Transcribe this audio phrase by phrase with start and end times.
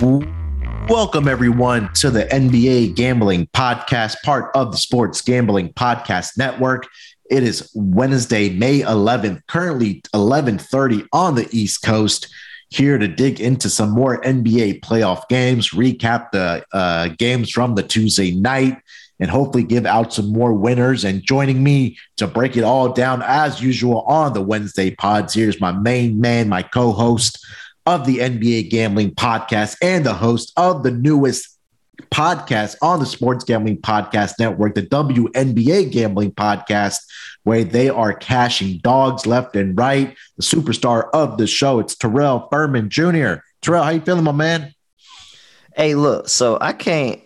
[0.00, 6.86] Welcome, everyone, to the NBA Gambling Podcast, part of the Sports Gambling Podcast Network.
[7.28, 12.28] It is Wednesday, May 11th, currently 11:30 on the East Coast.
[12.68, 17.82] Here to dig into some more NBA playoff games, recap the uh, games from the
[17.82, 18.78] Tuesday night,
[19.18, 21.04] and hopefully give out some more winners.
[21.04, 25.60] And joining me to break it all down, as usual, on the Wednesday pods, here's
[25.60, 27.44] my main man, my co-host
[27.88, 31.58] of the NBA Gambling Podcast and the host of the newest
[32.10, 36.98] podcast on the Sports Gambling Podcast Network, the WNBA Gambling Podcast,
[37.44, 40.14] where they are cashing dogs left and right.
[40.36, 43.36] The superstar of the show, it's Terrell Furman Jr.
[43.62, 44.74] Terrell, how you feeling, my man?
[45.74, 47.22] Hey, look, so I can't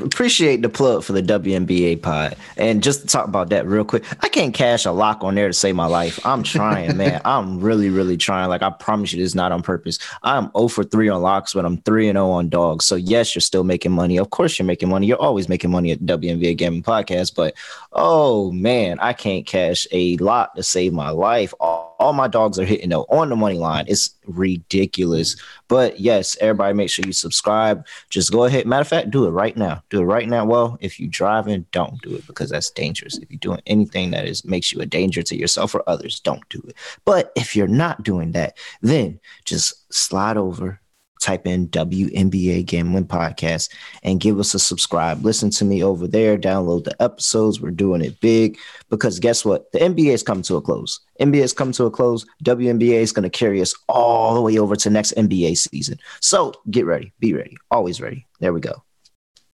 [0.00, 2.36] appreciate the plug for the WNBA pod.
[2.56, 5.48] And just to talk about that real quick, I can't cash a lock on there
[5.48, 6.24] to save my life.
[6.24, 7.20] I'm trying, man.
[7.24, 8.48] I'm really, really trying.
[8.48, 9.98] Like I promise you, this is not on purpose.
[10.22, 12.86] I'm 0 for 3 on locks, but I'm 3 and 0 on dogs.
[12.86, 14.18] So yes, you're still making money.
[14.18, 15.06] Of course, you're making money.
[15.06, 17.34] You're always making money at WNBA Gaming Podcast.
[17.34, 17.54] But
[17.92, 21.52] oh man, I can't cash a lock to save my life.
[21.60, 23.84] All, all my dogs are hitting though on the money line.
[23.88, 25.34] It's ridiculous.
[25.34, 25.46] Mm-hmm.
[25.68, 27.86] But yes, everybody make sure you subscribe.
[28.10, 28.66] Just go ahead.
[28.66, 29.82] Matter of fact, do it right now.
[29.88, 30.44] Do it right now.
[30.44, 33.18] Well, if you're driving, don't do it because that's dangerous.
[33.18, 36.46] If you're doing anything that is makes you a danger to yourself or others, don't
[36.48, 36.74] do it.
[37.04, 40.80] But if you're not doing that, then just slide over
[41.22, 43.70] type in WNBA Gambling Podcast
[44.02, 45.24] and give us a subscribe.
[45.24, 47.60] Listen to me over there, download the episodes.
[47.60, 48.58] We're doing it big
[48.90, 49.70] because guess what?
[49.72, 51.00] The NBA is coming to a close.
[51.22, 52.26] NBA has come to a close.
[52.44, 55.98] WNBA is going to carry us all the way over to next NBA season.
[56.20, 58.26] So get ready, be ready, always ready.
[58.40, 58.82] There we go.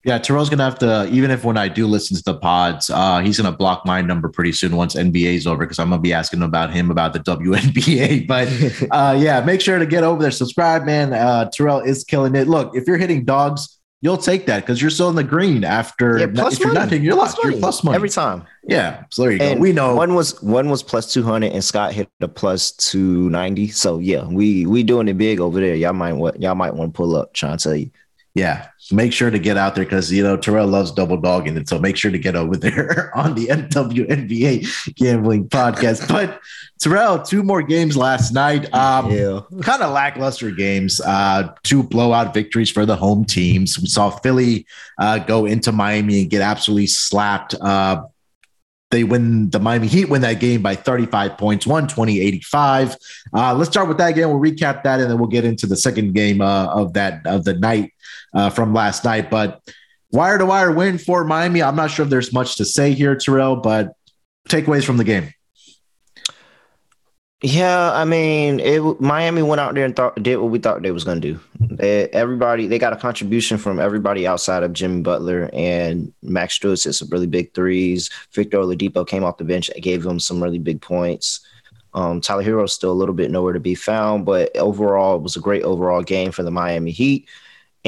[0.05, 3.19] Yeah, Terrell's gonna have to, even if when I do listen to the pods, uh,
[3.19, 6.13] he's gonna block my number pretty soon once NBA is over because I'm gonna be
[6.13, 8.27] asking about him about the WNBA.
[8.29, 8.49] But
[8.91, 11.13] uh, yeah, make sure to get over there, subscribe, man.
[11.13, 12.47] Uh, Terrell is killing it.
[12.47, 16.19] Look, if you're hitting dogs, you'll take that because you're still in the green after.
[16.19, 16.79] Yeah, plus if you're money.
[16.81, 18.45] not taking your plus loss, you're plus money every time.
[18.65, 19.63] Yeah, so there you And go.
[19.63, 19.95] We know.
[19.95, 23.69] one was one was plus two hundred, and Scott hit a plus two ninety.
[23.69, 25.75] So yeah, we we doing it big over there.
[25.75, 27.33] Y'all might what y'all might want to pull up.
[27.35, 27.91] Trying to tell you.
[28.39, 31.67] Yeah, make sure to get out there because you know Terrell loves double dogging.
[31.67, 36.09] So make sure to get over there on the NWNBA gambling podcast.
[36.19, 36.41] But
[36.79, 38.73] Terrell, two more games last night.
[38.73, 39.11] Um,
[39.63, 41.01] kind of lackluster games.
[41.01, 43.79] Uh, two blowout victories for the home teams.
[43.79, 44.67] We saw Philly
[44.99, 47.55] uh, go into Miami and get absolutely slapped.
[47.61, 48.05] Uh,
[48.91, 52.97] they win the Miami Heat win that game by 35 points, 120 85.
[53.35, 54.29] Uh, let's start with that game.
[54.31, 57.45] We'll recap that and then we'll get into the second game uh, of that of
[57.45, 57.93] the night
[58.35, 59.31] uh, from last night.
[59.31, 59.61] But
[60.11, 61.63] wire to wire win for Miami.
[61.63, 63.93] I'm not sure if there's much to say here, Terrell, but
[64.49, 65.33] takeaways from the game.
[67.41, 69.01] Yeah, I mean, it.
[69.01, 71.39] Miami went out there and thought did what we thought they was gonna do.
[71.61, 76.85] They, everybody they got a contribution from everybody outside of Jimmy Butler and Max Strus
[76.85, 78.11] hit some really big threes.
[78.33, 81.39] Victor Oladipo came off the bench and gave him some really big points.
[81.95, 85.37] Um, Tyler Herro's still a little bit nowhere to be found, but overall, it was
[85.37, 87.29] a great overall game for the Miami Heat.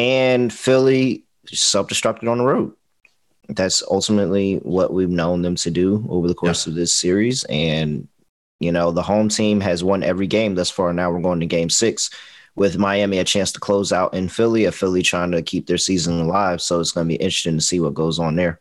[0.00, 2.72] And Philly self-destructed on the road.
[3.50, 7.44] That's ultimately what we've known them to do over the course of this series.
[7.44, 8.08] And
[8.60, 10.92] you know, the home team has won every game thus far.
[10.92, 12.10] Now we're going to game six
[12.56, 15.78] with Miami a chance to close out in Philly, a Philly trying to keep their
[15.78, 16.60] season alive.
[16.60, 18.60] So it's going to be interesting to see what goes on there.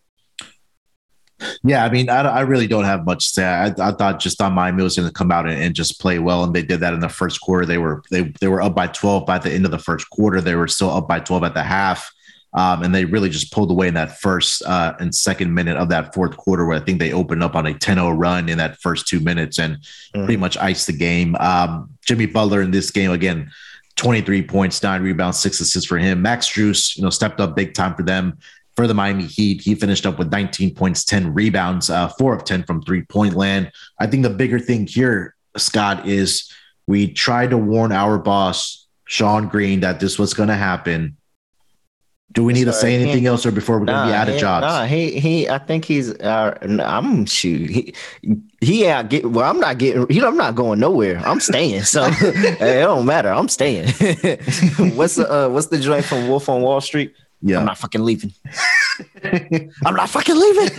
[1.64, 3.46] Yeah, I mean, I, I really don't have much to say.
[3.46, 6.20] I, I thought just on Miami was going to come out and, and, just play
[6.20, 7.66] well, and they did that in the first quarter.
[7.66, 10.42] They were they they were up by twelve by the end of the first quarter.
[10.42, 12.12] They were still up by twelve at the half,
[12.54, 15.90] um, and they really just pulled away in that first uh, and second minute of
[15.90, 18.80] that fourth quarter, where I think they opened up on a 10-0 run in that
[18.80, 19.78] first two minutes and
[20.16, 20.26] mm.
[20.26, 21.36] pretty much iced the game.
[21.40, 23.52] Um, Jimmy Butler in this game again.
[23.98, 26.22] 23 points, nine rebounds, six assists for him.
[26.22, 28.38] Max Strus, you know, stepped up big time for them
[28.80, 29.60] for the Miami Heat.
[29.60, 33.36] He finished up with 19 points, 10 rebounds, uh, four of 10 from three point
[33.36, 33.74] land.
[34.00, 36.50] I think the bigger thing here, Scott, is
[36.88, 41.18] we tried to warn our boss, Sean Green, that this was going to happen.
[42.32, 44.40] Do we need to say anything else, or before we're nah, gonna be out of
[44.40, 44.62] jobs?
[44.62, 45.50] Nah, he he.
[45.50, 46.14] I think he's.
[46.14, 47.72] Uh, I'm shoot.
[47.72, 47.94] He
[48.62, 49.26] he out get.
[49.26, 50.06] Well, I'm not getting.
[50.12, 51.20] You know, I'm not going nowhere.
[51.26, 51.82] I'm staying.
[51.86, 53.30] So it don't matter.
[53.30, 53.88] I'm staying.
[54.96, 57.16] what's the uh, What's the joint from Wolf on Wall Street?
[57.42, 58.34] Yeah, I'm not fucking leaving.
[59.86, 60.70] I'm not fucking leaving.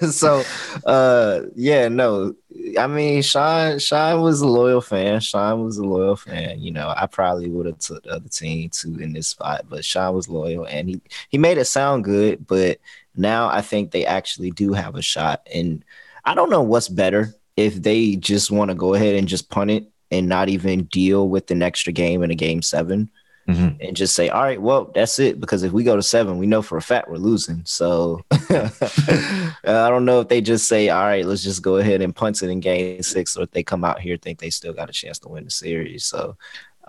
[0.10, 0.42] so,
[0.84, 2.34] uh, yeah, no,
[2.78, 5.20] I mean, Sean, Sean was a loyal fan.
[5.20, 6.60] Sean was a loyal fan.
[6.60, 9.84] You know, I probably would have took the other team too in this spot, but
[9.84, 12.46] Sean was loyal and he he made it sound good.
[12.46, 12.78] But
[13.16, 15.84] now I think they actually do have a shot, and
[16.24, 19.70] I don't know what's better if they just want to go ahead and just punt
[19.70, 23.10] it and not even deal with an extra game in a game seven
[23.48, 23.76] mm-hmm.
[23.80, 25.40] and just say, all right, well, that's it.
[25.40, 27.62] Because if we go to seven, we know for a fact we're losing.
[27.64, 32.14] So I don't know if they just say, all right, let's just go ahead and
[32.14, 34.90] punt it in game six, or if they come out here think they still got
[34.90, 36.04] a chance to win the series.
[36.04, 36.36] So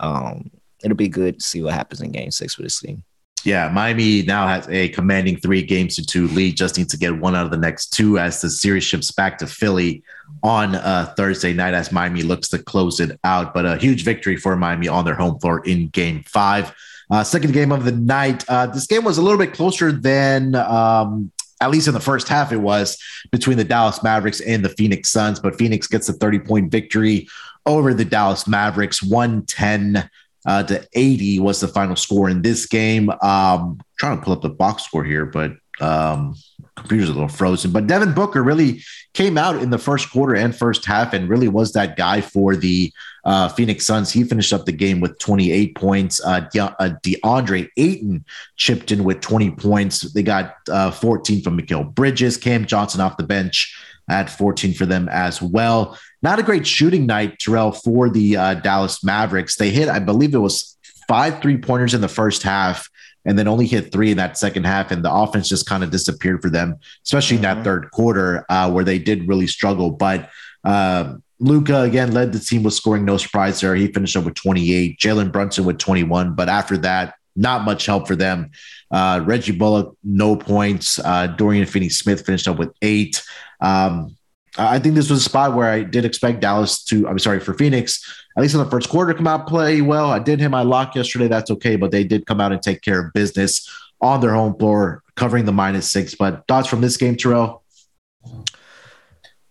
[0.00, 0.50] um,
[0.82, 3.04] it'll be good to see what happens in game six for this team.
[3.44, 6.56] Yeah, Miami now has a commanding three games to two lead.
[6.56, 9.38] Just needs to get one out of the next two as the series ships back
[9.38, 10.02] to Philly
[10.44, 13.52] on uh, Thursday night as Miami looks to close it out.
[13.52, 16.72] But a huge victory for Miami on their home floor in game five.
[17.10, 18.44] Uh, second game of the night.
[18.48, 21.30] Uh, this game was a little bit closer than, um,
[21.60, 22.96] at least in the first half, it was
[23.30, 25.40] between the Dallas Mavericks and the Phoenix Suns.
[25.40, 27.28] But Phoenix gets a 30 point victory
[27.66, 30.08] over the Dallas Mavericks, 110
[30.46, 33.10] uh, to 80 was the final score in this game.
[33.22, 36.34] Um, trying to pull up the box score here, but um,
[36.76, 37.72] computer's a little frozen.
[37.72, 38.82] But Devin Booker really
[39.14, 42.56] came out in the first quarter and first half and really was that guy for
[42.56, 42.92] the
[43.24, 44.12] uh, Phoenix Suns.
[44.12, 46.20] He finished up the game with 28 points.
[46.24, 48.24] Uh, De- uh, DeAndre Ayton
[48.56, 50.12] chipped in with 20 points.
[50.12, 53.76] They got uh, 14 from Mikal Bridges, Cam Johnson off the bench
[54.08, 55.98] at 14 for them as well.
[56.22, 59.56] Not a great shooting night, Terrell, for the uh, Dallas Mavericks.
[59.56, 60.76] They hit, I believe it was
[61.08, 62.88] five three pointers in the first half
[63.24, 64.90] and then only hit three in that second half.
[64.90, 67.44] And the offense just kind of disappeared for them, especially mm-hmm.
[67.44, 67.64] in that mm-hmm.
[67.64, 69.90] third quarter uh, where they did really struggle.
[69.90, 70.30] But
[70.64, 73.74] uh, Luka again led the team with scoring, no surprise there.
[73.74, 76.34] He finished up with 28, Jalen Brunson with 21.
[76.34, 78.50] But after that, not much help for them.
[78.90, 80.98] Uh, Reggie Bullock, no points.
[80.98, 83.22] Uh, Dorian Finney Smith finished up with eight.
[83.60, 84.16] Um,
[84.58, 87.54] I think this was a spot where I did expect Dallas to, I'm sorry, for
[87.54, 88.02] Phoenix,
[88.36, 90.10] at least in the first quarter, come out play well.
[90.10, 91.28] I did hit my lock yesterday.
[91.28, 93.68] That's okay, but they did come out and take care of business
[94.00, 96.14] on their home floor, covering the minus six.
[96.14, 97.62] But thoughts from this game, Terrell?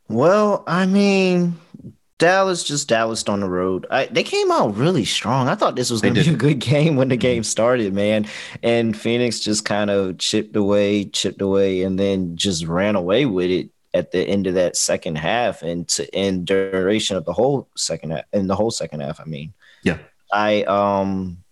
[0.07, 1.56] Well, I mean,
[2.19, 3.88] Dallas just Dallas on the road.
[3.89, 5.48] I, they came out really strong.
[5.48, 8.27] I thought this was going to be a good game when the game started, man.
[8.62, 13.50] And Phoenix just kind of chipped away, chipped away, and then just ran away with
[13.50, 17.69] it at the end of that second half and to end duration of the whole
[17.75, 19.19] second half in the whole second half.
[19.19, 19.53] I mean,
[19.83, 19.97] yeah,
[20.31, 21.43] I um,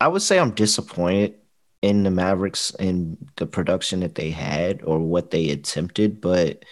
[0.00, 1.34] I would say I'm disappointed
[1.82, 6.64] in the Mavericks and the production that they had or what they attempted, but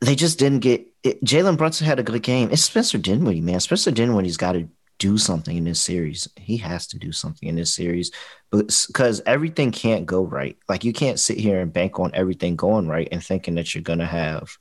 [0.00, 0.86] they just didn't get.
[1.04, 2.50] Jalen Brunson had a good game.
[2.50, 3.60] It's Spencer Dinwiddie, man.
[3.60, 4.68] Spencer Dinwiddie's got to
[4.98, 6.28] do something in this series.
[6.36, 8.10] He has to do something in this series
[8.50, 10.56] because everything can't go right.
[10.68, 13.82] Like you can't sit here and bank on everything going right and thinking that you're
[13.82, 14.56] gonna have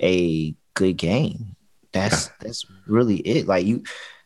[0.00, 1.56] a good game.
[1.92, 3.46] That's that's really it.
[3.46, 3.84] Like you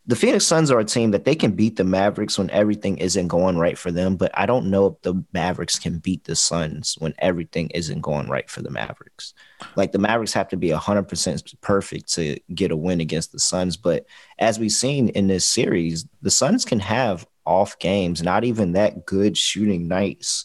[0.09, 3.29] the Phoenix Suns are a team that they can beat the Mavericks when everything isn't
[3.29, 6.97] going right for them, but I don't know if the Mavericks can beat the Suns
[6.99, 9.35] when everything isn't going right for the Mavericks.
[9.77, 13.77] Like the Mavericks have to be 100% perfect to get a win against the Suns,
[13.77, 14.07] but
[14.39, 19.07] as we've seen in this series, the Suns can have off games, not even that
[19.07, 20.45] good shooting nights,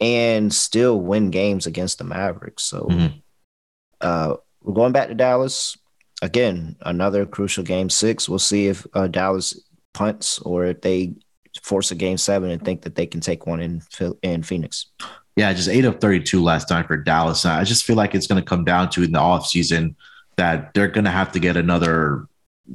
[0.00, 2.62] and still win games against the Mavericks.
[2.62, 3.18] So mm-hmm.
[4.00, 5.76] uh, we're going back to Dallas
[6.22, 8.28] again, another crucial game six.
[8.28, 9.60] We'll see if uh, Dallas
[9.92, 11.14] punts or if they
[11.62, 13.82] force a game seven and think that they can take one in
[14.22, 14.86] in Phoenix.
[15.36, 17.44] Yeah, just eight of 32 last time for Dallas.
[17.44, 19.94] I just feel like it's going to come down to in the offseason
[20.36, 22.26] that they're going to have to get another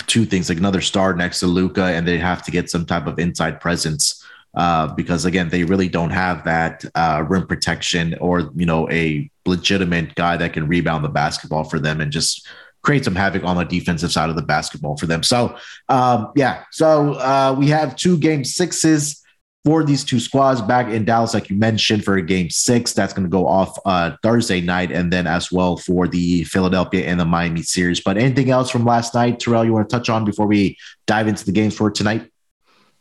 [0.06, 3.08] two things, like another star next to Luka, and they have to get some type
[3.08, 4.24] of inside presence.
[4.54, 9.30] Uh, because again, they really don't have that uh, rim protection or you know a
[9.46, 12.48] legitimate guy that can rebound the basketball for them and just
[12.82, 15.24] create some havoc on the defensive side of the basketball for them.
[15.24, 15.56] So,
[15.88, 19.21] um, yeah, so uh, we have two game sixes
[19.64, 22.94] for these two squads back in Dallas, like you mentioned, for a game six.
[22.94, 27.06] That's going to go off uh, Thursday night, and then as well for the Philadelphia
[27.06, 28.00] and the Miami series.
[28.00, 31.28] But anything else from last night, Terrell, you want to touch on before we dive
[31.28, 32.28] into the games for tonight?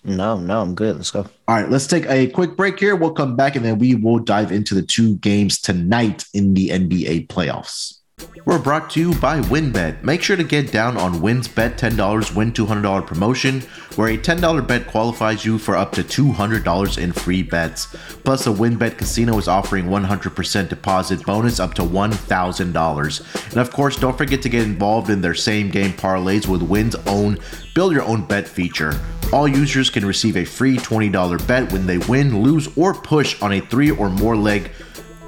[0.03, 0.97] No, no, I'm good.
[0.97, 1.27] Let's go.
[1.47, 2.97] All right, let's take a quick break here.
[2.97, 6.71] We'll come back and then we will dive into the two games tonight in the
[6.71, 8.00] NBA playoffs.
[8.45, 10.03] We're brought to you by WynnBET.
[10.03, 13.61] Make sure to get down on Wynn's Bet $10 win $200 promotion,
[13.97, 17.87] where a $10 bet qualifies you for up to $200 in free bets.
[18.25, 23.51] Plus, a WynnBET casino is offering 100% deposit bonus up to $1,000.
[23.51, 26.97] And of course, don't forget to get involved in their same game parlays with Wynn's
[27.07, 27.39] own
[27.75, 28.99] Build Your Own Bet feature.
[29.33, 33.53] All users can receive a free $20 bet when they win, lose, or push on
[33.53, 34.73] a three or more leg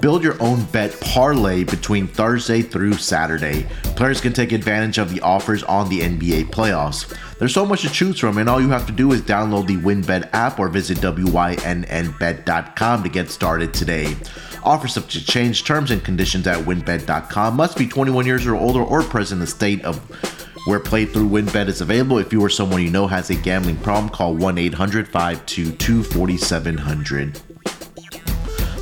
[0.02, 3.68] Build your own bet parlay between Thursday through Saturday.
[3.94, 7.16] Players can take advantage of the offers on the NBA playoffs.
[7.38, 9.76] There's so much to choose from, and all you have to do is download the
[9.76, 14.16] WynnBET app or visit WYNNBet.com to get started today.
[14.64, 17.54] Offers subject to change terms and conditions at wynnbet.com.
[17.54, 19.98] Must be 21 years or older or present in the state of
[20.66, 22.18] where playthrough WynnBET is available.
[22.18, 27.51] If you or someone you know has a gambling problem, call 1 800 522 4700.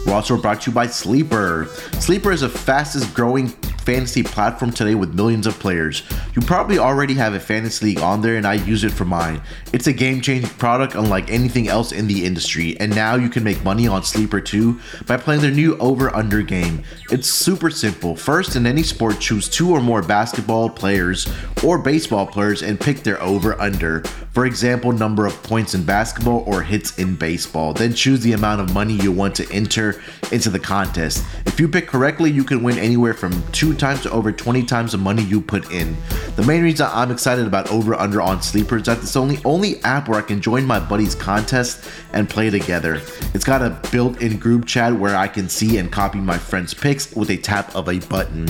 [0.06, 1.68] We're also brought to you by Sleeper.
[1.98, 3.48] Sleeper is the fastest growing
[3.80, 6.02] fantasy platform today with millions of players.
[6.34, 9.40] You probably already have a fantasy league on there, and I use it for mine.
[9.72, 13.42] It's a game changing product unlike anything else in the industry, and now you can
[13.42, 16.82] make money on Sleeper too by playing their new over under game.
[17.10, 18.16] It's super simple.
[18.16, 21.26] First, in any sport, choose two or more basketball players
[21.64, 24.02] or baseball players and pick their over under.
[24.32, 27.72] For example, number of points in basketball or hits in baseball.
[27.72, 29.89] Then choose the amount of money you want to enter
[30.32, 31.24] into the contest.
[31.46, 34.92] If you pick correctly, you can win anywhere from two times to over 20 times
[34.92, 35.96] the money you put in.
[36.36, 39.38] The main reason I'm excited about Over Under on Sleeper is that it's the only
[39.44, 43.02] only app where I can join my buddies' contest and play together.
[43.34, 47.14] It's got a built-in group chat where I can see and copy my friends' picks
[47.14, 48.48] with a tap of a button.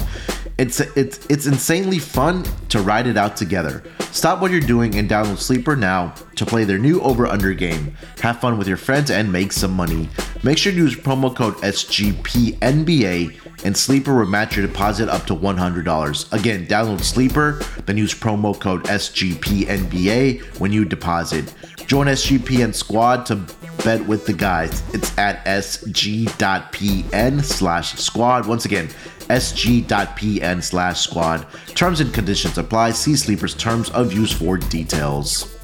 [0.60, 3.82] It's it's it's insanely fun to ride it out together.
[4.12, 7.96] Stop what you're doing and download Sleeper now to play their new over under game.
[8.20, 10.10] Have fun with your friends and make some money.
[10.42, 15.34] Make sure to use promo code SGPNBA and Sleeper will match your deposit up to
[15.34, 16.32] $100.
[16.32, 21.54] Again, download Sleeper, then use promo code SGPNBA when you deposit.
[21.86, 23.36] Join SGPN Squad to
[23.82, 24.82] bet with the guys.
[24.94, 28.46] It's at sg.pn slash squad.
[28.46, 28.88] Once again,
[29.30, 31.46] sg.pn slash squad.
[31.68, 32.90] Terms and conditions apply.
[32.90, 35.56] See Sleeper's terms of use for details.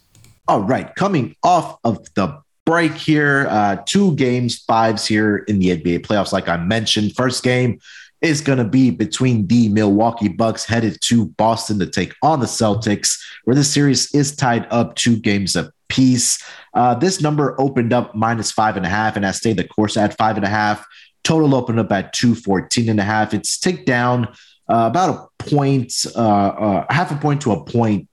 [0.49, 3.47] All right, coming off of the break here.
[3.49, 7.15] Uh, two games, fives here in the NBA playoffs, like I mentioned.
[7.17, 7.81] First game
[8.21, 12.47] is going to be between the Milwaukee Bucks headed to Boston to take on the
[12.47, 16.43] Celtics, where the series is tied up two games apiece.
[16.75, 19.97] Uh, this number opened up minus five and a half and has stayed the course
[19.97, 20.87] at five and a half.
[21.27, 23.35] Total opened up at 214 and a half.
[23.35, 24.29] It's ticked down
[24.69, 28.09] uh, about a point, uh, uh, half a point to a point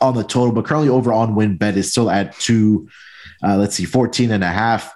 [0.00, 2.88] on the total, but currently over on WynnBET is still at two
[3.44, 4.92] uh, let's see, 14 and a half.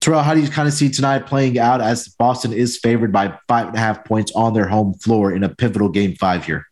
[0.00, 3.38] Terrell, how do you kind of see tonight playing out as Boston is favored by
[3.46, 6.66] five and a half points on their home floor in a pivotal game five here?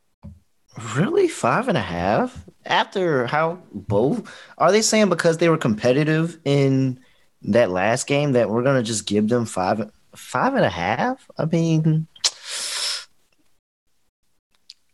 [0.94, 1.28] Really?
[1.28, 2.44] Five and a half?
[2.64, 7.00] After how both are they saying because they were competitive in
[7.42, 11.29] that last game that we're gonna just give them five five and a half?
[11.38, 12.07] I mean,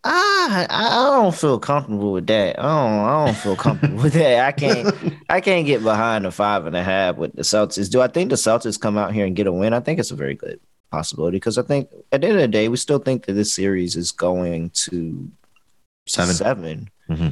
[0.05, 2.59] I I don't feel comfortable with that.
[2.59, 4.47] I don't I don't feel comfortable with that.
[4.47, 4.95] I can't
[5.31, 7.91] I can't get behind the five and a half with the Celtics.
[7.91, 9.73] Do I think the Celtics come out here and get a win?
[9.73, 12.49] I think it's a very good possibility because I think at the end of the
[12.49, 15.31] day, we still think that this series is going to
[16.07, 16.35] seven.
[16.35, 17.29] 7 mm-hmm.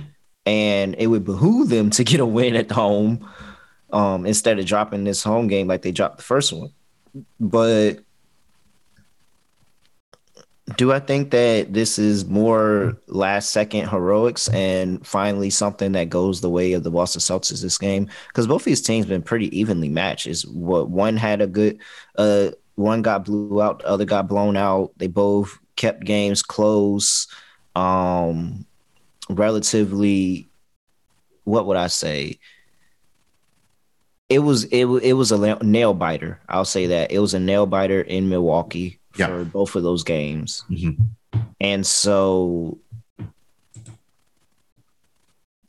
[0.46, 3.28] and it would behoove them to get a win at home
[3.92, 6.72] um, instead of dropping this home game like they dropped the first one.
[7.40, 8.00] But
[10.76, 16.40] do I think that this is more last second heroics and finally something that goes
[16.40, 18.08] the way of the Boston Celtics this game?
[18.28, 20.26] Because both these teams been pretty evenly matched.
[20.26, 21.78] Is what one had a good,
[22.16, 24.92] uh, one got blew out, the other got blown out.
[24.96, 27.26] They both kept games close,
[27.74, 28.64] um,
[29.28, 30.48] relatively.
[31.44, 32.38] What would I say?
[34.32, 36.40] It was it it was a nail biter.
[36.48, 39.26] I'll say that it was a nail biter in Milwaukee yeah.
[39.26, 40.64] for both of those games.
[40.70, 41.02] Mm-hmm.
[41.60, 42.78] And so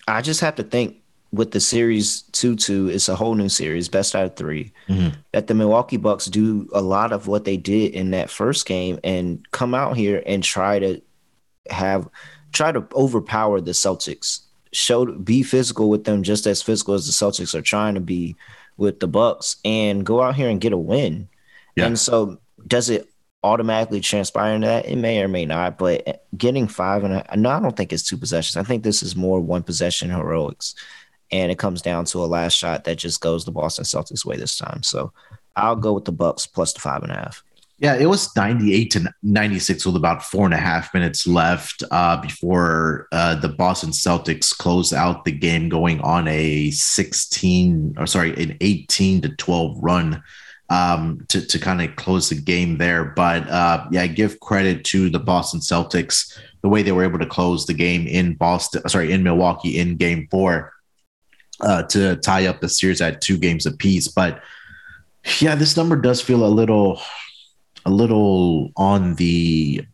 [0.07, 0.97] I just have to think
[1.31, 5.19] with the series 2 2, it's a whole new series, best out of 3 mm-hmm.
[5.31, 8.99] that the Milwaukee Bucks do a lot of what they did in that first game
[9.03, 11.01] and come out here and try to
[11.69, 12.07] have,
[12.51, 14.41] try to overpower the Celtics.
[14.73, 18.35] Show be physical with them just as physical as the Celtics are trying to be
[18.77, 21.29] with the Bucks and go out here and get a win.
[21.75, 21.85] Yeah.
[21.85, 23.09] And so does it
[23.43, 24.85] automatically transpire into that.
[24.85, 28.03] It may or may not, but getting five and a, no, I don't think it's
[28.03, 28.57] two possessions.
[28.57, 30.75] I think this is more one possession heroics,
[31.31, 34.37] and it comes down to a last shot that just goes the Boston Celtics way
[34.37, 34.81] this time.
[34.81, 35.11] So
[35.55, 37.43] I'll go with the Bucks plus the five and a half.
[37.83, 42.15] Yeah, it was 98 to 96 with about four and a half minutes left uh,
[42.15, 48.41] before uh, the Boston Celtics closed out the game, going on a 16 or sorry,
[48.41, 50.23] an 18 to 12 run
[50.69, 53.03] um, to, to kind of close the game there.
[53.03, 57.19] But uh, yeah, I give credit to the Boston Celtics, the way they were able
[57.19, 60.71] to close the game in Boston, sorry, in Milwaukee in game four
[61.59, 64.07] uh, to tie up the series at two games apiece.
[64.07, 64.41] But
[65.41, 67.01] yeah, this number does feel a little
[67.85, 69.85] a little on the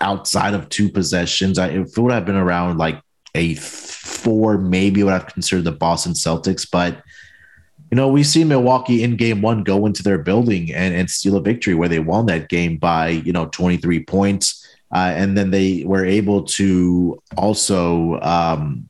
[0.00, 1.58] outside of two possessions.
[1.58, 3.00] I, it would have been around like
[3.34, 6.66] a four, maybe would have considered the Boston Celtics.
[6.70, 7.02] But
[7.90, 11.36] you know, we see Milwaukee in game one go into their building and, and steal
[11.36, 14.64] a victory where they won that game by, you know, 23 points.
[14.94, 18.88] Uh, and then they were able to also, um,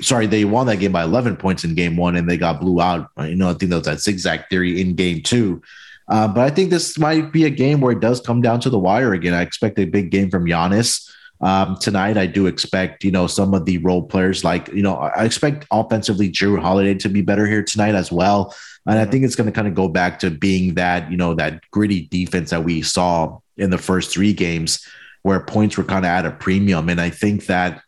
[0.00, 2.80] sorry, they won that game by 11 points in game one and they got blew
[2.80, 3.08] out.
[3.18, 5.62] You know, I think that was that zigzag theory in game two.
[6.08, 8.70] Uh, but I think this might be a game where it does come down to
[8.70, 9.34] the wire again.
[9.34, 11.10] I expect a big game from Giannis.
[11.40, 14.96] Um, tonight, I do expect, you know, some of the role players like, you know,
[14.96, 18.54] I expect offensively Jrue Holiday to be better here tonight as well.
[18.86, 19.10] And I mm-hmm.
[19.10, 22.06] think it's going to kind of go back to being that, you know, that gritty
[22.06, 24.86] defense that we saw in the first three games
[25.22, 26.88] where points were kind of at a premium.
[26.88, 27.82] And I think that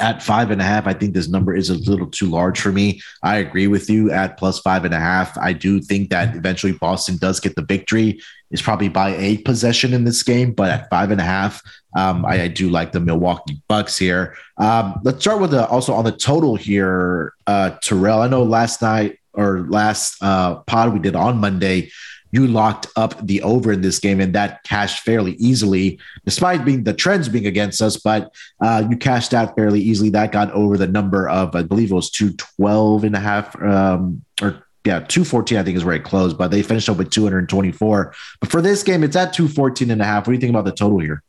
[0.00, 2.72] at five and a half, I think this number is a little too large for
[2.72, 3.00] me.
[3.22, 5.36] I agree with you at plus five and a half.
[5.38, 8.20] I do think that eventually Boston does get the victory.
[8.52, 11.60] Is probably by a possession in this game, but at five and a half,
[11.96, 14.36] um, I, I, do like the Milwaukee Bucks here.
[14.56, 18.20] Um, let's start with the also on the total here, uh, Terrell.
[18.20, 21.90] I know last night or last uh, pod we did on Monday,
[22.32, 26.84] you locked up the over in this game and that cashed fairly easily, despite being
[26.84, 27.96] the trends being against us.
[27.96, 30.10] But uh, you cashed out fairly easily.
[30.10, 34.22] That got over the number of, I believe it was 212 and a half um,
[34.42, 38.14] or yeah, 214, I think is where it closed, but they finished up with 224.
[38.40, 40.26] But for this game, it's at 214 and a half.
[40.26, 41.22] What do you think about the total here?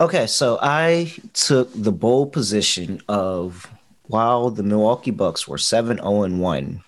[0.00, 3.70] Okay, so I took the bold position of
[4.08, 6.82] while the Milwaukee Bucks were 7 0 1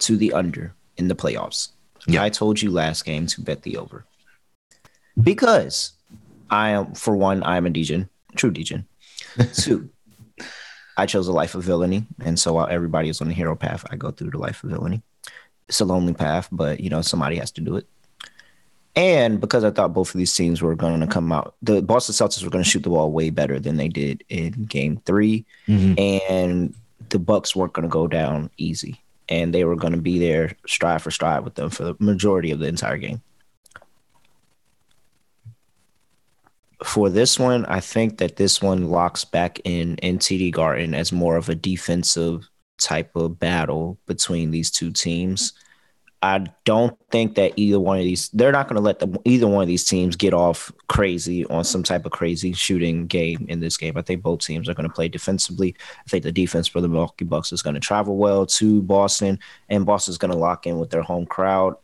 [0.00, 1.70] to the under in the playoffs.
[2.16, 4.04] I told you last game to bet the over.
[5.20, 5.92] Because
[6.48, 8.86] I am, for one, I am a Degen, true Degen.
[9.54, 9.90] Two,
[10.96, 12.06] I chose a life of villainy.
[12.24, 14.70] And so while everybody is on the hero path, I go through the life of
[14.70, 15.02] villainy.
[15.68, 17.86] It's a lonely path, but you know, somebody has to do it.
[18.96, 22.14] And because I thought both of these teams were going to come out, the Boston
[22.14, 25.44] Celtics were going to shoot the ball way better than they did in game 3
[25.68, 25.94] mm-hmm.
[26.32, 26.74] And
[27.10, 30.52] the Bucks weren't going to go down easy and they were going to be there
[30.66, 33.22] stride for stride with them for the majority of the entire game.
[36.84, 41.36] For this one, I think that this one locks back in NTD Garden as more
[41.36, 45.52] of a defensive type of battle between these two teams.
[46.20, 49.46] I don't think that either one of these they're not going to let the, either
[49.46, 53.60] one of these teams get off crazy on some type of crazy shooting game in
[53.60, 53.96] this game.
[53.96, 55.76] I think both teams are going to play defensively.
[56.04, 59.38] I think the defense for the Milwaukee Bucks is going to travel well to Boston,
[59.68, 61.76] and Boston's going to lock in with their home crowd.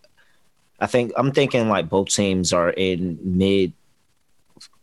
[0.80, 3.72] I think I'm thinking like both teams are in mid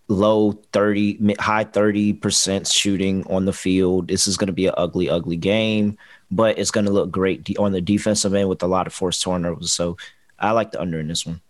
[0.07, 4.73] low 30 mid, high 30% shooting on the field this is going to be an
[4.77, 5.97] ugly ugly game
[6.31, 9.21] but it's going to look great on the defensive end with a lot of forced
[9.21, 9.71] turnovers.
[9.71, 9.97] So
[10.39, 11.41] I like the under in this one.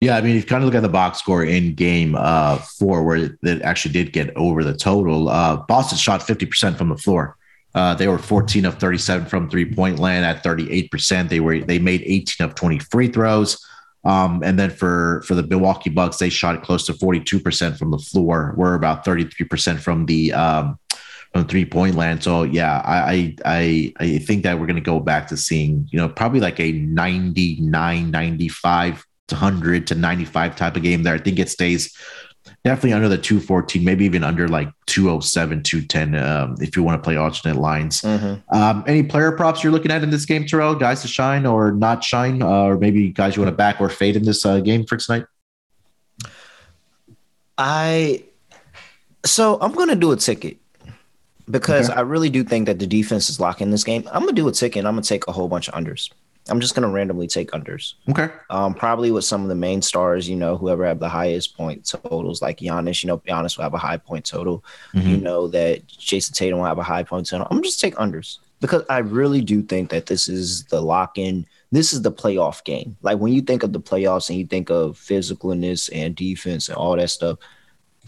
[0.00, 2.58] Yeah, I mean, if you kind of look at the box score in game uh,
[2.58, 6.98] four, where it actually did get over the total, uh, Boston shot 50% from the
[6.98, 7.36] floor.
[7.74, 11.28] Uh, they were 14 of 37 from three point land at 38%.
[11.28, 13.62] They were they made 18 of 20 free throws.
[14.04, 17.98] Um, and then for for the Milwaukee Bucks, they shot close to 42% from the
[17.98, 18.54] floor.
[18.56, 20.78] We're about 33% from the um,
[21.36, 22.22] from three point land.
[22.22, 26.08] So yeah, I I I think that we're gonna go back to seeing, you know,
[26.08, 31.14] probably like a 99, 95 to 100 to 95 type of game there.
[31.14, 31.94] I think it stays
[32.64, 37.04] definitely under the 214, maybe even under like 207, 210, um, if you want to
[37.04, 38.00] play alternate lines.
[38.02, 38.56] Mm-hmm.
[38.56, 40.74] Um, any player props you're looking at in this game, Terrell?
[40.74, 43.90] Guys to shine or not shine, uh, or maybe guys you want to back or
[43.90, 45.26] fade in this uh, game for tonight?
[47.58, 48.24] I
[49.24, 50.58] so I'm gonna do a ticket
[51.50, 51.98] because okay.
[51.98, 54.08] I really do think that the defense is locking this game.
[54.12, 54.80] I'm gonna do a ticket.
[54.80, 56.10] And I'm gonna take a whole bunch of unders.
[56.48, 57.94] I'm just gonna randomly take unders.
[58.08, 58.28] Okay.
[58.50, 61.88] Um, probably with some of the main stars, you know, whoever have the highest point
[61.88, 63.02] totals, like Giannis.
[63.02, 64.64] You know, Giannis will have a high point total.
[64.94, 65.08] Mm-hmm.
[65.08, 67.46] You know that Jayson Tatum will have a high point total.
[67.50, 71.18] I'm gonna just take unders because I really do think that this is the lock
[71.18, 71.46] in.
[71.72, 72.96] This is the playoff game.
[73.02, 76.76] Like when you think of the playoffs and you think of physicalness and defense and
[76.76, 77.38] all that stuff,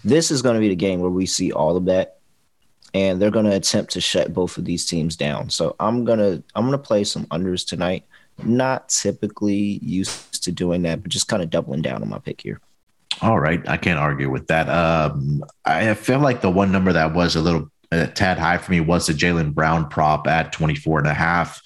[0.04, 2.17] this is going to be the game where we see all of that
[2.94, 5.50] and they're going to attempt to shut both of these teams down.
[5.50, 8.04] So I'm gonna I'm gonna play some unders tonight.
[8.42, 12.40] Not typically used to doing that, but just kind of doubling down on my pick
[12.40, 12.60] here.
[13.20, 13.66] All right.
[13.68, 14.68] I can't argue with that.
[14.68, 18.70] Um, I feel like the one number that was a little a tad high for
[18.70, 21.60] me was the Jaylen Brown prop at 24 and a half.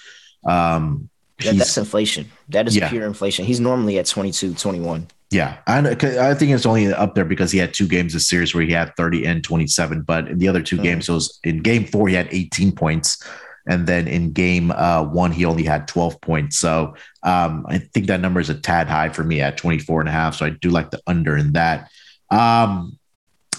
[0.46, 1.08] Um,
[1.38, 2.30] that's inflation.
[2.50, 2.88] That is yeah.
[2.88, 3.44] pure inflation.
[3.44, 5.08] He's normally at 22, 21.
[5.32, 8.54] Yeah, I, I think it's only up there because he had two games this series
[8.54, 10.02] where he had 30 and 27.
[10.02, 10.82] But in the other two mm.
[10.82, 13.26] games, it was in game four, he had 18 points.
[13.66, 16.58] And then in game uh, one, he only had 12 points.
[16.58, 20.08] So um, I think that number is a tad high for me at 24 and
[20.08, 20.34] a half.
[20.34, 21.90] So I do like the under in that.
[22.30, 22.98] Um,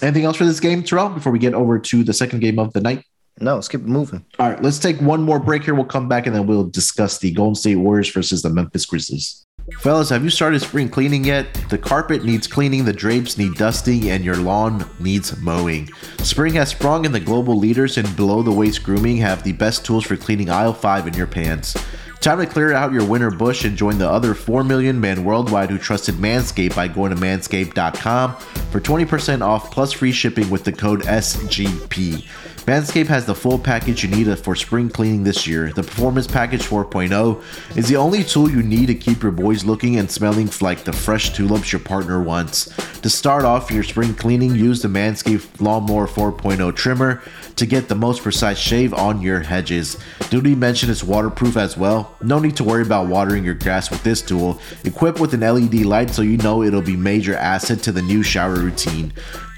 [0.00, 2.72] anything else for this game, Terrell, before we get over to the second game of
[2.72, 3.02] the night?
[3.40, 4.24] No, let's keep moving.
[4.38, 5.74] All right, let's take one more break here.
[5.74, 9.43] We'll come back and then we'll discuss the Golden State Warriors versus the Memphis Grizzlies.
[9.72, 11.54] Fellas, have you started spring cleaning yet?
[11.70, 15.88] The carpet needs cleaning, the drapes need dusting, and your lawn needs mowing.
[16.18, 19.84] Spring has sprung, and the global leaders in below the waist grooming have the best
[19.84, 21.74] tools for cleaning aisle 5 in your pants.
[22.20, 25.70] Time to clear out your winter bush and join the other 4 million men worldwide
[25.70, 28.36] who trusted Manscaped by going to manscaped.com
[28.70, 32.26] for 20% off plus free shipping with the code SGP.
[32.66, 35.70] Manscaped has the full package you need for spring cleaning this year.
[35.70, 39.98] The Performance Package 4.0 is the only tool you need to keep your boys looking
[39.98, 42.74] and smelling like the fresh tulips your partner wants.
[43.02, 47.22] To start off your spring cleaning, use the Manscaped Lawnmower 4.0 trimmer
[47.56, 49.98] to get the most precise shave on your hedges.
[50.30, 52.16] Did we mention it's waterproof as well?
[52.22, 54.58] No need to worry about watering your grass with this tool.
[54.84, 58.22] Equipped with an LED light so you know it'll be major asset to the new
[58.22, 59.12] shower routine.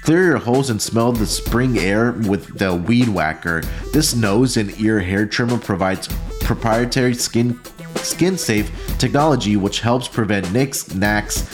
[0.07, 3.61] Clear your hose and smell the spring air with the Weed Whacker.
[3.91, 6.07] This nose and ear hair trimmer provides
[6.39, 7.59] proprietary skin
[7.97, 11.53] skin safe technology which helps prevent nicks, knacks,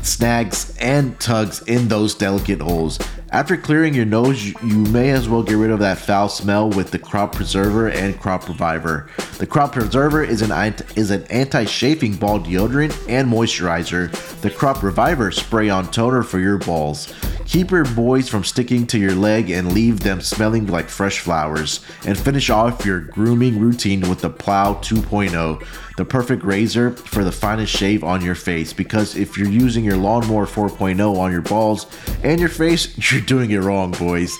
[0.00, 2.98] snags, and tugs in those delicate holes.
[3.32, 6.90] After clearing your nose, you may as well get rid of that foul smell with
[6.90, 9.08] the Crop Preserver and Crop Reviver.
[9.38, 10.50] The Crop Preserver is an
[10.96, 14.10] is an anti-chafing ball deodorant and moisturizer.
[14.40, 17.14] The Crop Reviver spray-on toner for your balls.
[17.46, 21.86] Keep your boys from sticking to your leg and leave them smelling like fresh flowers.
[22.04, 25.64] And finish off your grooming routine with the Plow 2.0
[26.00, 28.72] the perfect razor for the finest shave on your face.
[28.72, 31.86] Because if you're using your lawnmower 4.0 on your balls
[32.24, 34.38] and your face, you're doing it wrong, boys.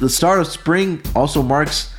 [0.00, 1.91] The start of spring also marks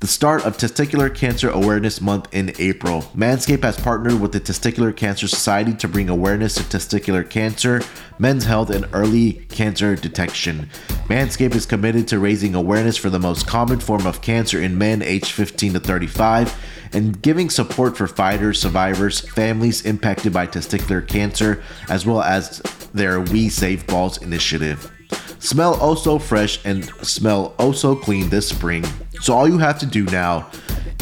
[0.00, 3.02] the start of Testicular Cancer Awareness Month in April.
[3.14, 7.82] Manscaped has partnered with the Testicular Cancer Society to bring awareness to testicular cancer,
[8.18, 10.70] men's health, and early cancer detection.
[11.08, 15.02] Manscaped is committed to raising awareness for the most common form of cancer in men
[15.02, 16.58] aged 15 to 35
[16.94, 22.60] and giving support for fighters, survivors, families impacted by testicular cancer, as well as
[22.94, 24.90] their We Save Balls initiative.
[25.40, 28.84] Smell oh so fresh and smell oh so clean this spring.
[29.20, 30.50] So all you have to do now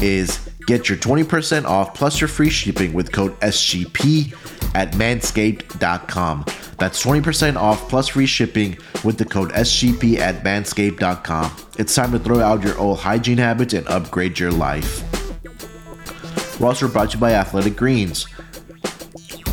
[0.00, 4.32] is get your 20% off plus your free shipping with code SGP
[4.74, 6.44] at manscaped.com.
[6.78, 11.56] That's 20% off plus free shipping with the code SGP at manscaped.com.
[11.76, 15.02] It's time to throw out your old hygiene habits and upgrade your life.
[16.60, 18.26] We're also brought to you by Athletic Greens.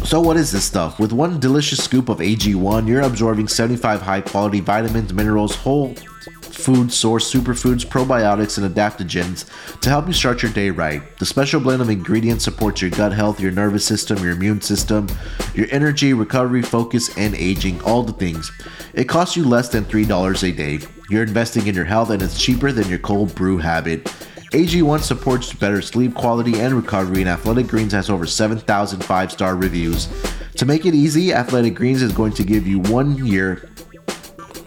[0.06, 1.00] So, what is this stuff?
[1.00, 5.96] With one delicious scoop of AG1, you're absorbing 75 high quality vitamins, minerals, whole
[6.44, 11.18] food source superfoods, probiotics, and adaptogens to help you start your day right.
[11.18, 15.08] The special blend of ingredients supports your gut health, your nervous system, your immune system,
[15.56, 18.52] your energy, recovery, focus, and aging, all the things.
[18.94, 20.88] It costs you less than $3 a day.
[21.10, 24.13] You're investing in your health, and it's cheaper than your cold brew habit.
[24.56, 29.58] AG1 supports better sleep quality and recovery, and Athletic Greens has over 7,000 five star
[29.58, 30.08] reviews.
[30.56, 33.70] To make it easy, Athletic Greens is going to give you one year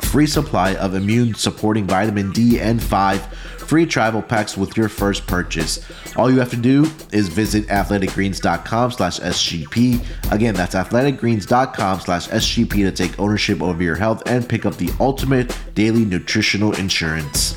[0.03, 5.27] free supply of immune supporting vitamin D and 5 free travel packs with your first
[5.27, 5.83] purchase.
[6.17, 10.31] All you have to do is visit athleticgreens.com slash SGP.
[10.31, 14.91] Again, that's athleticgreens.com slash SGP to take ownership over your health and pick up the
[15.01, 17.57] ultimate daily nutritional insurance.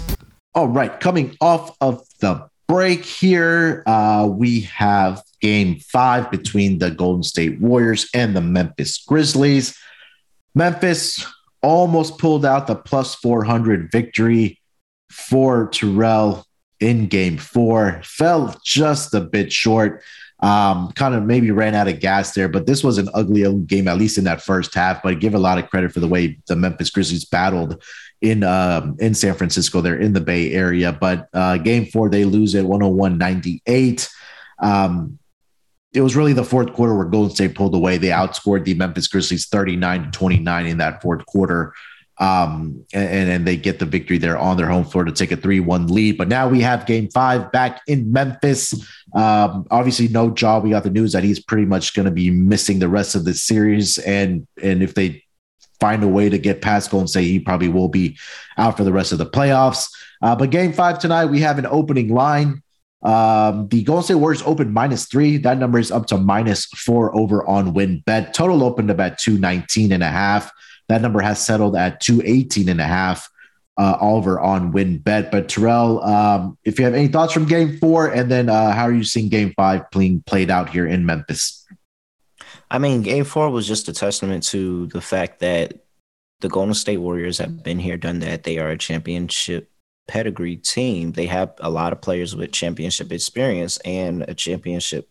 [0.53, 6.91] All right, coming off of the break here, uh, we have game five between the
[6.91, 9.77] Golden State Warriors and the Memphis Grizzlies.
[10.53, 11.25] Memphis
[11.63, 14.59] almost pulled out the plus 400 victory
[15.09, 16.45] for Terrell
[16.81, 20.03] in game four, fell just a bit short.
[20.41, 23.87] Um, kind of maybe ran out of gas there, but this was an ugly game,
[23.87, 25.01] at least in that first half.
[25.01, 27.81] But I give a lot of credit for the way the Memphis Grizzlies battled
[28.21, 29.81] in um, in San Francisco.
[29.81, 34.09] They're in the Bay Area, but uh, game four they lose at 101 98.
[34.59, 35.17] Um,
[35.93, 37.97] it was really the fourth quarter where Golden State pulled away.
[37.97, 41.73] They outscored the Memphis Grizzlies 39 to 29 in that fourth quarter.
[42.17, 45.35] Um, and, and they get the victory there on their home floor to take a
[45.35, 46.17] 3 1 lead.
[46.17, 48.73] But now we have game five back in Memphis.
[49.13, 50.59] Um, obviously, no Ja.
[50.59, 53.25] We got the news that he's pretty much going to be missing the rest of
[53.25, 53.97] the series.
[53.97, 55.23] And, and if they
[55.81, 58.17] find a way to get past Golden State, he probably will be
[58.57, 59.91] out for the rest of the playoffs.
[60.21, 62.61] Uh, but game five tonight, we have an opening line.
[63.03, 65.37] Um, the Golden State Warriors opened minus three.
[65.37, 68.31] That number is up to minus four over on WynnBET.
[68.31, 70.51] Total opened about 219 and a half.
[70.87, 73.27] That number has settled at 218 and a half
[73.77, 75.31] uh, over on WynnBET.
[75.31, 78.83] But Terrell, um, if you have any thoughts from game four, and then uh, how
[78.83, 81.60] are you seeing game five playing played out here in Memphis?
[82.71, 85.73] I mean, game four was just a testament to the fact that
[86.39, 88.43] the Golden State Warriors have been here, done that.
[88.43, 89.69] They are a championship
[90.07, 91.11] pedigree team.
[91.11, 95.09] They have a lot of players with championship experience and a championship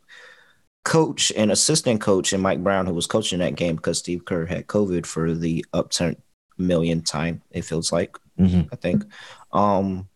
[0.87, 4.47] coach and assistant coach and Mike Brown, who was coaching that game because Steve Kerr
[4.47, 6.17] had COVID for the upturn
[6.57, 8.63] million time, it feels like, mm-hmm.
[8.73, 9.05] I think.
[9.53, 10.09] Um,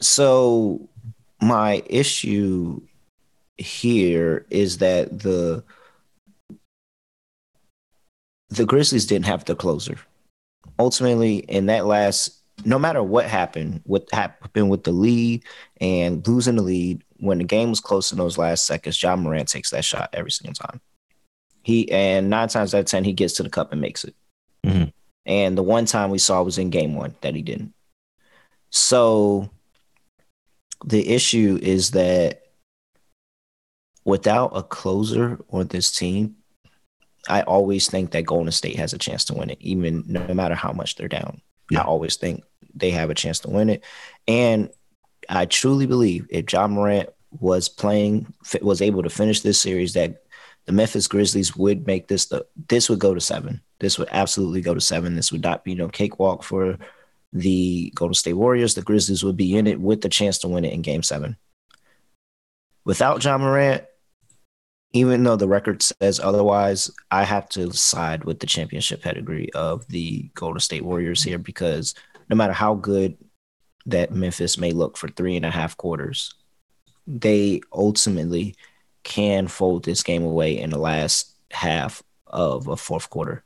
[0.00, 0.88] so
[1.42, 2.80] my issue
[3.56, 5.62] here is that the
[8.50, 9.98] the Grizzlies didn't have the closer.
[10.78, 15.42] Ultimately, in that last no matter what happened, what happened with the lead
[15.80, 19.48] and losing the lead, when the game was close in those last seconds, Ja Morant
[19.48, 20.80] takes that shot every single time.
[21.62, 24.14] He and nine times out of ten, he gets to the cup and makes it.
[24.64, 24.90] Mm-hmm.
[25.26, 27.72] And the one time we saw was in game one that he didn't.
[28.70, 29.48] So
[30.84, 32.43] the issue is that
[34.04, 36.36] without a closer on this team,
[37.28, 40.54] I always think that Golden State has a chance to win it, even no matter
[40.54, 41.40] how much they're down.
[41.70, 41.80] Yeah.
[41.80, 43.82] I always think they have a chance to win it.
[44.28, 44.70] And
[45.28, 47.08] I truly believe if Ja Morant
[47.40, 50.22] was playing, was able to finish this series, that
[50.66, 53.60] the Memphis Grizzlies would make this the this would go to seven.
[53.80, 55.14] This would absolutely go to seven.
[55.14, 56.78] This would not be no cakewalk for
[57.32, 58.74] the Golden State Warriors.
[58.74, 61.36] The Grizzlies would be in it with the chance to win it in game seven.
[62.84, 63.84] Without Ja Morant,
[64.94, 69.86] even though the record says otherwise, I have to side with the championship pedigree of
[69.88, 71.94] the Golden State Warriors here because
[72.30, 73.18] no matter how good
[73.86, 76.32] that Memphis may look for three and a half quarters,
[77.08, 78.54] they ultimately
[79.02, 83.44] can fold this game away in the last half of a fourth quarter.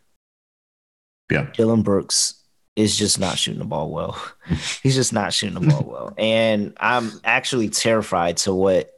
[1.31, 1.49] Yeah.
[1.55, 2.43] Dillon Brooks
[2.77, 4.23] is just not shooting the ball well.
[4.83, 6.15] He's just not shooting the ball well.
[6.19, 8.93] And I'm actually terrified to what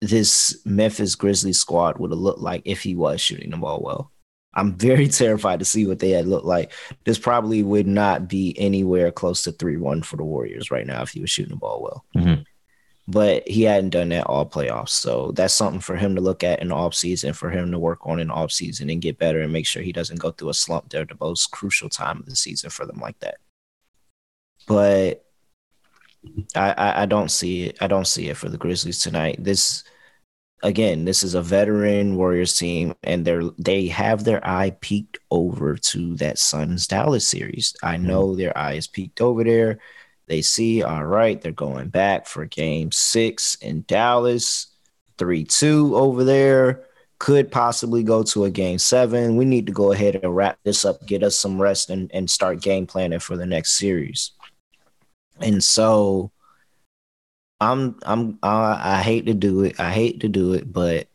[0.00, 4.10] this Memphis Grizzlies squad would have looked like if he was shooting the ball well.
[4.54, 6.72] I'm very terrified to see what they had looked like.
[7.04, 11.02] This probably would not be anywhere close to 3 1 for the Warriors right now
[11.02, 12.04] if he was shooting the ball well.
[12.16, 12.42] Mm-hmm.
[13.08, 14.90] But he hadn't done that all playoffs.
[14.90, 18.06] So that's something for him to look at in the offseason, for him to work
[18.06, 20.54] on in the offseason and get better and make sure he doesn't go through a
[20.54, 23.38] slump there, the most crucial time of the season for them like that.
[24.68, 25.24] But
[26.54, 27.78] I, I, I don't see it.
[27.80, 29.36] I don't see it for the Grizzlies tonight.
[29.38, 29.84] This
[30.62, 35.76] again, this is a veteran Warriors team, and they're they have their eye peeked over
[35.76, 37.74] to that Suns Dallas series.
[37.82, 38.06] I mm-hmm.
[38.06, 39.78] know their eye is peeked over there.
[40.26, 44.68] They see, all right, they're going back for game six in Dallas,
[45.18, 46.84] 3 2 over there.
[47.18, 49.36] Could possibly go to a game seven.
[49.36, 52.30] We need to go ahead and wrap this up, get us some rest, and, and
[52.30, 54.30] start game planning for the next series.
[55.40, 56.32] And so
[57.60, 59.78] I'm I'm uh, I hate to do it.
[59.78, 61.08] I hate to do it, but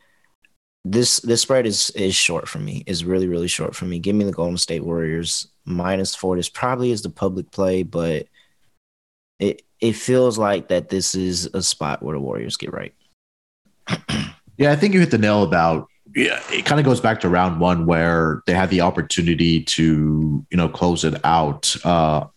[0.83, 2.83] this this spread is is short for me.
[2.85, 3.99] Is really really short for me.
[3.99, 6.35] Give me the Golden State Warriors minus four.
[6.35, 8.27] This probably is the public play, but
[9.39, 12.93] it it feels like that this is a spot where the Warriors get right.
[14.57, 15.87] yeah, I think you hit the nail about.
[16.15, 20.45] Yeah, it kind of goes back to round one where they had the opportunity to
[20.49, 21.75] you know close it out.
[21.83, 22.27] Uh,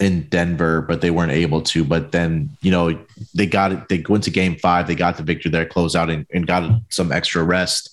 [0.00, 1.84] in Denver, but they weren't able to.
[1.84, 2.98] But then, you know,
[3.34, 3.88] they got it.
[3.88, 4.86] They went to game five.
[4.86, 7.90] They got the victory there, closed out, and, and got some extra rest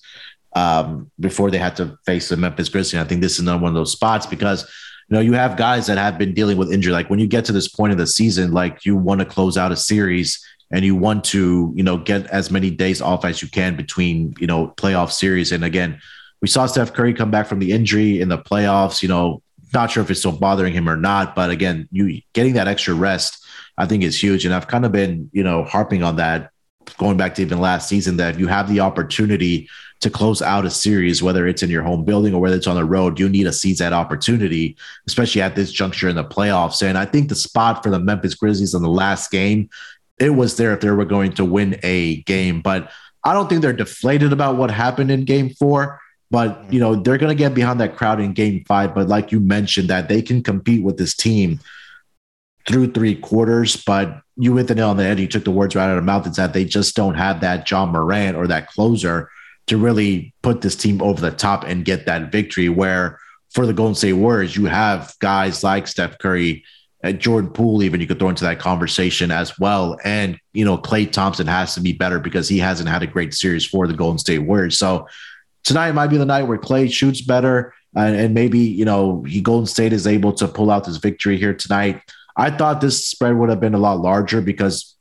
[0.55, 3.01] um, before they had to face the Memphis Grizzlies.
[3.01, 4.63] I think this is another one of those spots because,
[5.09, 6.93] you know, you have guys that have been dealing with injury.
[6.93, 9.57] Like when you get to this point of the season, like you want to close
[9.57, 13.41] out a series and you want to, you know, get as many days off as
[13.41, 15.51] you can between, you know, playoff series.
[15.51, 15.99] And again,
[16.41, 19.03] we saw Steph Curry come back from the injury in the playoffs.
[19.03, 22.53] You know, not sure if it's still bothering him or not, but again, you getting
[22.53, 23.43] that extra rest,
[23.77, 24.45] I think is huge.
[24.45, 26.51] And I've kind of been, you know, harping on that
[26.97, 29.69] going back to even last season that if you have the opportunity
[30.01, 32.75] to close out a series, whether it's in your home building or whether it's on
[32.75, 34.75] the road, you need to seize that opportunity,
[35.07, 36.81] especially at this juncture in the playoffs.
[36.81, 39.69] And I think the spot for the Memphis Grizzlies in the last game,
[40.19, 42.61] it was there if they were going to win a game.
[42.61, 42.91] But
[43.23, 45.99] I don't think they're deflated about what happened in game four.
[46.31, 46.73] But mm-hmm.
[46.73, 48.95] you know they're going to get behind that crowd in Game Five.
[48.95, 51.59] But like you mentioned, that they can compete with this team
[52.67, 53.75] through three quarters.
[53.75, 55.19] But you hit the nail on the head.
[55.19, 56.25] You took the words right out of my mouth.
[56.25, 59.29] It's that they just don't have that Ja Morant or that closer
[59.67, 62.69] to really put this team over the top and get that victory.
[62.69, 63.19] Where
[63.51, 66.63] for the Golden State Warriors, you have guys like Steph Curry
[67.03, 69.97] and Jordan Poole, even you could throw into that conversation as well.
[70.03, 73.33] And, you know, Klay Thompson has to be better because he hasn't had a great
[73.33, 74.77] series for the Golden State Warriors.
[74.77, 75.07] So
[75.63, 77.73] tonight might be the night where Klay shoots better.
[77.95, 81.37] And, and maybe, you know, he Golden State is able to pull out this victory
[81.37, 82.01] here tonight.
[82.37, 84.95] I thought this spread would have been a lot larger because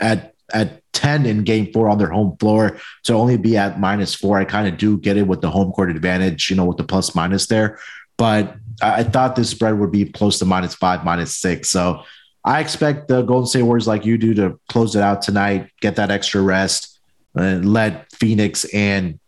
[0.00, 4.14] at at 10 in game four on their home floor to only be at minus
[4.14, 4.38] four.
[4.38, 6.84] I kind of do get it with the home court advantage, you know, with the
[6.84, 7.78] plus minus there.
[8.18, 11.70] But I thought this spread would be close to minus five, minus six.
[11.70, 12.02] So
[12.44, 15.96] I expect the Golden State Warriors, like you do, to close it out tonight, get
[15.96, 16.98] that extra rest,
[17.34, 19.18] and let Phoenix and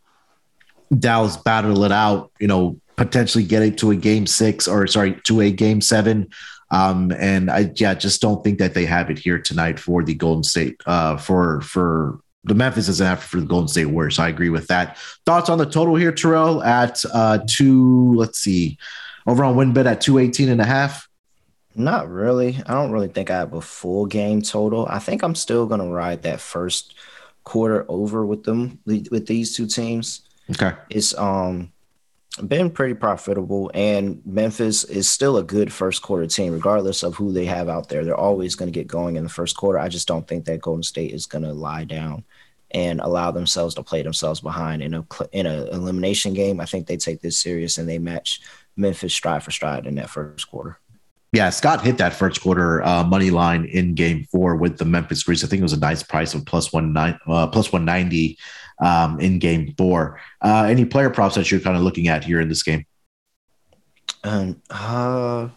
[0.98, 2.30] Dallas battle it out.
[2.38, 6.28] You know, potentially get it to a game six or sorry, to a game seven.
[6.70, 10.14] Um, and I yeah, just don't think that they have it here tonight for the
[10.14, 14.18] Golden State uh, for for the Memphis is after for the Golden State Warriors.
[14.18, 14.98] I agree with that.
[15.24, 18.78] Thoughts on the total here, Terrell, at uh, two, let's see,
[19.26, 21.08] over on WynnBET at 218 and a half.
[21.74, 22.60] Not really.
[22.66, 24.86] I don't really think I have a full game total.
[24.88, 26.94] I think I'm still to ride that first
[27.42, 30.23] quarter over with them with these two teams.
[30.50, 30.72] Okay.
[30.90, 31.72] It's um
[32.46, 37.32] been pretty profitable and Memphis is still a good first quarter team regardless of who
[37.32, 38.04] they have out there.
[38.04, 39.78] They're always going to get going in the first quarter.
[39.78, 42.24] I just don't think that Golden State is going to lie down
[42.72, 46.60] and allow themselves to play themselves behind in a in an elimination game.
[46.60, 48.40] I think they take this serious and they match
[48.76, 50.78] Memphis stride for stride in that first quarter.
[51.32, 55.22] Yeah, Scott hit that first quarter uh, money line in Game Four with the Memphis
[55.22, 55.44] Grizzlies.
[55.44, 58.38] I think it was a nice price of plus one nine, uh, plus one ninety
[58.78, 60.20] um, in Game Four.
[60.40, 62.86] Uh, any player props that you're kind of looking at here in this game?
[64.22, 65.48] Um, uh,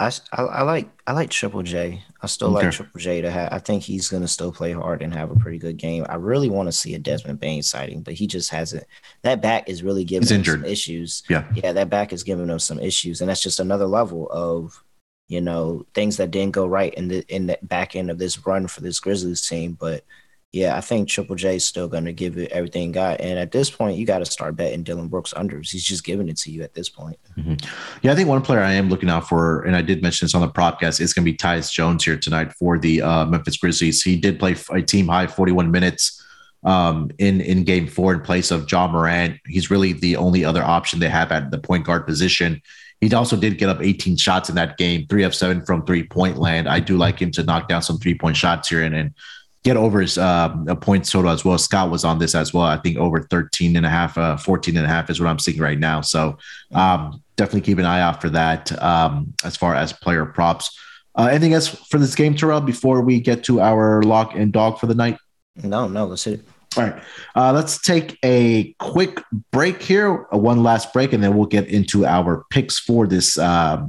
[0.00, 2.02] I, I, I like I like Triple J.
[2.22, 2.66] I still okay.
[2.66, 3.52] like Triple J to have.
[3.52, 6.06] I think he's gonna still play hard and have a pretty good game.
[6.08, 8.84] I really want to see a Desmond Bane sighting, but he just hasn't.
[9.22, 10.60] That back is really giving he's him injured.
[10.60, 11.22] some issues.
[11.28, 14.82] Yeah, yeah, that back is giving him some issues, and that's just another level of
[15.28, 18.46] you know things that didn't go right in the in the back end of this
[18.46, 19.76] run for this Grizzlies team.
[19.78, 20.02] But
[20.52, 23.20] yeah, I think Triple J is still going to give it everything got.
[23.20, 25.70] And at this point, you got to start betting Dillon Brooks unders.
[25.70, 27.18] He's just giving it to you at this point.
[27.38, 27.54] Mm-hmm.
[28.02, 30.34] Yeah, I think one player I am looking out for, and I did mention this
[30.34, 33.58] on the podcast, is going to be Tyus Jones here tonight for the uh, Memphis
[33.58, 34.02] Grizzlies.
[34.02, 36.20] He did play a team high 41 minutes
[36.64, 39.38] um, in in Game Four in place of Ja Morant.
[39.46, 42.60] He's really the only other option they have at the point guard position.
[43.00, 46.02] He also did get up 18 shots in that game, three of seven from three
[46.02, 46.68] point land.
[46.68, 49.14] I do like him to knock down some three point shots here and, and
[49.62, 51.58] get over his um, a points total as well.
[51.58, 52.64] Scott was on this as well.
[52.64, 55.38] I think over 13 and a half, uh, 14 and a half is what I'm
[55.38, 56.00] seeing right now.
[56.00, 56.38] So
[56.72, 60.78] um, definitely keep an eye out for that um, as far as player props.
[61.14, 64.78] Uh, anything else for this game, Terrell, before we get to our lock and dog
[64.78, 65.18] for the night?
[65.56, 66.44] No, no, let's hit it.
[66.76, 67.02] All right.
[67.34, 69.20] Uh, let's take a quick
[69.50, 73.36] break here, uh, one last break, and then we'll get into our picks for this
[73.38, 73.84] uh,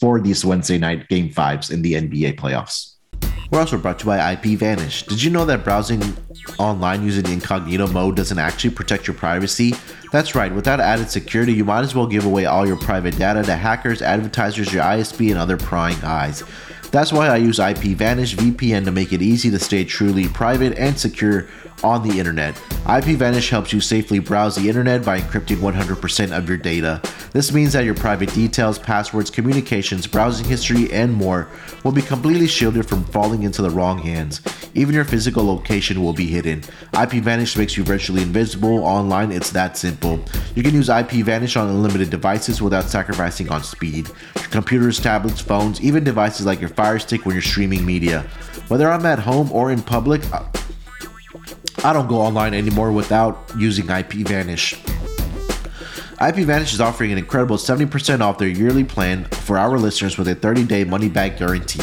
[0.00, 2.87] for these Wednesday night game fives in the NBA playoffs.
[3.50, 5.06] We're also brought to you by IPVanish.
[5.06, 6.02] Did you know that browsing
[6.58, 9.72] online using incognito mode doesn't actually protect your privacy?
[10.12, 13.42] That's right, without added security, you might as well give away all your private data
[13.42, 16.44] to hackers, advertisers, your ISP, and other prying eyes.
[16.90, 20.98] That's why I use IPVanish VPN to make it easy to stay truly private and
[20.98, 21.48] secure
[21.84, 22.54] on the internet.
[22.84, 27.02] IPVanish helps you safely browse the internet by encrypting 100% of your data.
[27.32, 31.48] This means that your private details, passwords, communications, browsing history, and more
[31.84, 34.40] will be completely shielded from falling into the wrong hands.
[34.74, 36.60] Even your physical location will be hidden.
[36.92, 40.20] IPVanish makes you virtually invisible online, it's that simple.
[40.54, 44.08] You can use IPVanish on unlimited devices without sacrificing on speed.
[44.50, 48.22] Computers, tablets, phones, even devices like your Fire Stick when you're streaming media.
[48.68, 50.22] Whether I'm at home or in public,
[51.92, 54.78] don't go online anymore without using IPVanish.
[56.18, 60.34] IPVanish is offering an incredible 70% off their yearly plan for our listeners with a
[60.34, 61.82] 30 day money back guarantee.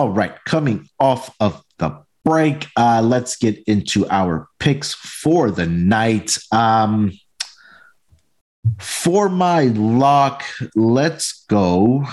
[0.00, 5.66] All right, coming off of the break, uh, let's get into our picks for the
[5.66, 6.38] night.
[6.50, 7.12] Um,
[8.78, 10.42] For my lock,
[10.74, 12.06] let's go.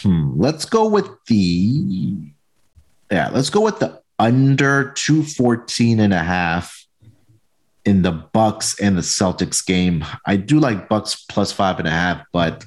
[0.00, 2.16] Hmm, let's go with the
[3.10, 6.86] yeah, let's go with the under 214 and a half
[7.84, 10.02] in the Bucks and the Celtics game.
[10.24, 12.64] I do like Bucks plus five and a half, but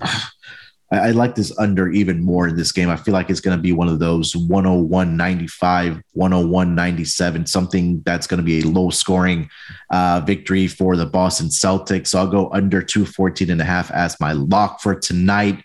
[0.92, 2.90] I, I like this under even more in this game.
[2.90, 8.02] I feel like it's going to be one of those 101 95, 101 97, something
[8.06, 9.50] that's going to be a low scoring
[9.90, 12.08] uh, victory for the Boston Celtics.
[12.08, 15.64] So I'll go under 214 and a half as my lock for tonight.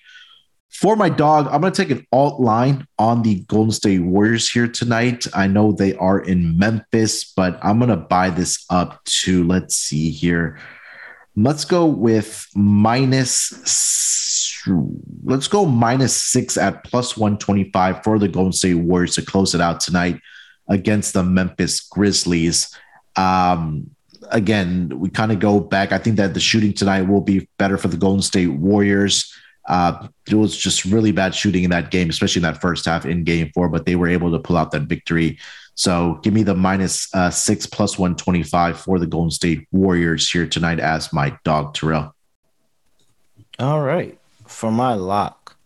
[0.71, 4.51] For my dog, I'm going to take an alt line on the Golden State Warriors
[4.51, 5.27] here tonight.
[5.35, 9.77] I know they are in Memphis, but I'm going to buy this up to, let's
[9.77, 10.59] see here.
[11.37, 13.53] Let's go with minus
[15.25, 19.61] let's go minus six at plus 125 for the Golden State Warriors to close it
[19.61, 20.21] out tonight
[20.69, 22.77] against the Memphis Grizzlies.
[23.17, 23.91] Um,
[24.31, 25.93] again, we kind of go back.
[25.93, 29.35] I think that the shooting tonight will be better for the Golden State Warriors.
[29.69, 33.07] Uh, it was just really bad shooting in that game, especially in that first half
[33.07, 35.39] in game four, but they were able to pull out that victory.
[35.75, 40.47] So give me the minus, uh, six plus 125 for the Golden State Warriors here
[40.47, 42.15] tonight as my dog, Terrell.
[43.59, 44.19] All right
[44.53, 45.57] for my lock,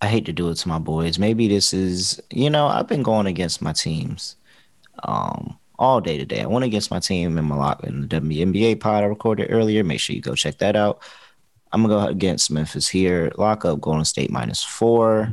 [0.00, 1.18] I hate to do it to my boys.
[1.18, 4.36] Maybe this is, you know, I've been going against my teams
[5.04, 6.42] um, all day today.
[6.42, 9.84] I went against my team in my lock in the WNBA pod I recorded earlier.
[9.84, 11.02] Make sure you go check that out.
[11.72, 13.32] I'm gonna go against Memphis here.
[13.36, 15.32] Lock up Golden State minus four.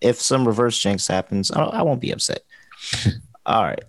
[0.00, 2.42] If some reverse jinx happens, I, I won't be upset.
[3.46, 3.84] all right.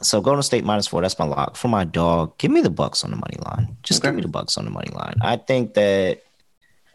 [0.00, 1.02] So Golden State minus four.
[1.02, 2.38] That's my lock for my dog.
[2.38, 3.76] Give me the Bucks on the money line.
[3.82, 4.08] Just okay.
[4.08, 5.16] give me the Bucks on the money line.
[5.20, 6.22] I think that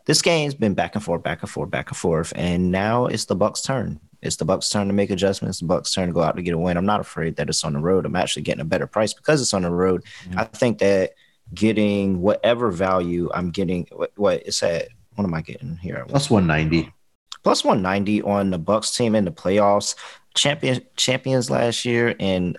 [0.05, 3.25] this game's been back and forth, back and forth, back and forth, and now it's
[3.25, 3.99] the Bucks' turn.
[4.21, 5.59] It's the Bucks' turn to make adjustments.
[5.59, 6.77] The Bucks' turn to go out to get a win.
[6.77, 8.05] I'm not afraid that it's on the road.
[8.05, 10.03] I'm actually getting a better price because it's on the road.
[10.25, 10.39] Mm-hmm.
[10.39, 11.11] I think that
[11.53, 14.87] getting whatever value I'm getting, what, what it's at.
[15.15, 16.05] What am I getting here?
[16.07, 16.91] Plus 190.
[17.43, 19.95] Plus 190 on the Bucks team in the playoffs,
[20.33, 22.57] champion champions last year, and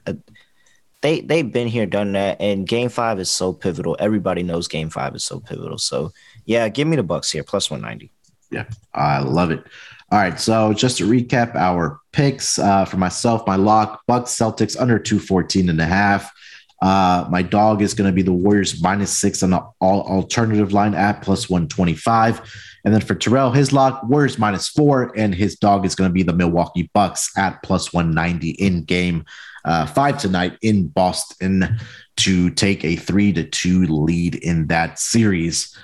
[1.04, 2.40] they they've been here, done that.
[2.40, 3.94] And Game Five is so pivotal.
[4.00, 5.76] Everybody knows Game Five is so pivotal.
[5.76, 6.12] So
[6.46, 8.10] yeah, give me the Bucks here, plus 190.
[8.50, 9.62] Yeah, I love it.
[10.10, 14.80] All right, so just to recap our picks uh, for myself, my lock, Bucks, Celtics
[14.80, 16.32] under 214 and a half.
[16.80, 20.72] Uh, my dog is going to be the Warriors minus six on the all alternative
[20.72, 22.40] line at plus 125.
[22.84, 26.14] And then for Terrell, his lock, Warriors minus four, and his dog is going to
[26.14, 29.24] be the Milwaukee Bucks at plus 190 in game
[29.64, 31.78] uh, five tonight in Boston
[32.16, 35.76] to take a three to two lead in that series.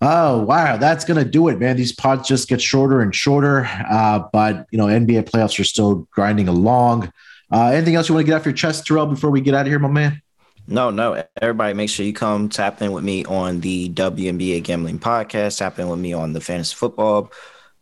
[0.00, 1.76] Oh wow, that's gonna do it, man.
[1.76, 6.06] These pods just get shorter and shorter, uh, but you know NBA playoffs are still
[6.10, 7.12] grinding along.
[7.52, 9.62] Uh, anything else you want to get off your chest, Terrell, before we get out
[9.62, 10.20] of here, my man?
[10.66, 11.22] No, no.
[11.40, 15.58] Everybody, make sure you come tap in with me on the WNBA Gambling Podcast.
[15.58, 17.30] Tap in with me on the Fantasy Football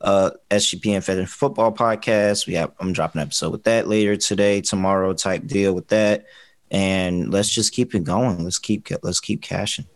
[0.03, 2.47] uh, SGPN Fantasy Football Podcast.
[2.47, 6.27] We have I'm dropping an episode with that later today, tomorrow type deal with that,
[6.71, 8.45] and let's just keep it going.
[8.45, 9.87] Let's keep let's keep cashing.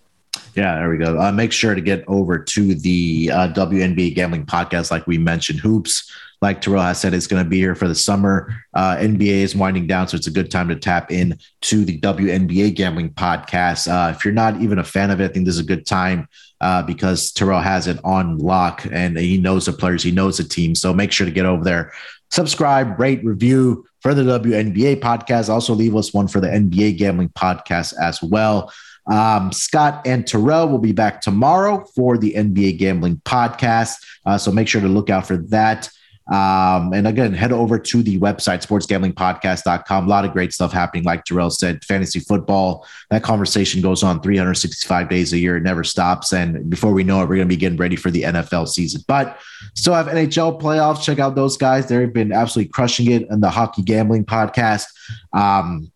[0.54, 1.20] Yeah, there we go.
[1.20, 5.60] Uh, make sure to get over to the uh, WNBA Gambling Podcast, like we mentioned.
[5.60, 6.10] Hoops,
[6.42, 8.54] like Terrell has said, is going to be here for the summer.
[8.74, 11.98] Uh, NBA is winding down, so it's a good time to tap in to the
[12.00, 13.88] WNBA Gambling Podcast.
[13.90, 15.86] Uh, if you're not even a fan of it, I think this is a good
[15.86, 16.28] time
[16.60, 20.44] uh, because Terrell has it on lock and he knows the players, he knows the
[20.44, 20.74] team.
[20.74, 21.92] So make sure to get over there,
[22.30, 25.48] subscribe, rate, review for the WNBA podcast.
[25.48, 28.72] Also, leave us one for the NBA Gambling Podcast as well.
[29.06, 33.94] Um, Scott and Terrell will be back tomorrow for the NBA Gambling Podcast.
[34.24, 35.88] Uh, so make sure to look out for that.
[36.28, 40.06] Um, and again, head over to the website, sportsgamblingpodcast.com.
[40.06, 41.04] A lot of great stuff happening.
[41.04, 45.56] Like Terrell said, fantasy football, that conversation goes on 365 days a year.
[45.56, 46.32] It never stops.
[46.32, 49.02] And before we know it, we're going to be getting ready for the NFL season.
[49.06, 49.38] But
[49.74, 51.02] still have NHL playoffs.
[51.02, 51.86] Check out those guys.
[51.86, 54.86] They've been absolutely crushing it in the hockey gambling podcast.
[55.32, 55.92] Um,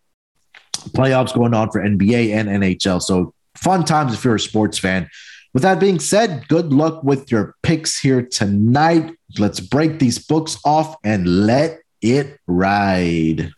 [0.90, 3.02] playoffs going on for NBA and NHL.
[3.02, 5.08] So fun times if you're a sports fan.
[5.52, 9.16] With that being said, good luck with your picks here tonight.
[9.38, 13.52] Let's break these books off and let it ride.